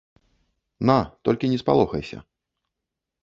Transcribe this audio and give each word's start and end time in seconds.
На, 0.89 0.95
толькі 1.29 1.51
не 1.53 1.57
спалохайся. 1.63 2.17